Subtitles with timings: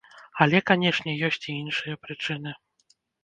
[0.45, 2.57] Але, канешне, ёсць і іншыя прычыны.